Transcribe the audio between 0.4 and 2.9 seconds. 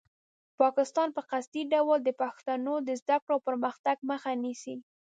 پاکستان په قصدي ډول د پښتنو د